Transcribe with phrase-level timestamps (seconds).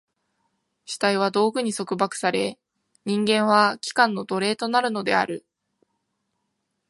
[0.85, 2.57] 主体は道具に束縛され、
[3.05, 5.45] 人間は器官の奴隷となるのである。